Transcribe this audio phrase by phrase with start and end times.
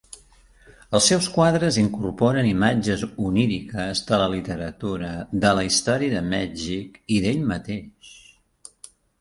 [0.99, 5.13] Els seus quadres incorporen imatges oníriques de la literatura,
[5.47, 8.17] de la història de Mèxic i d'ell mateix.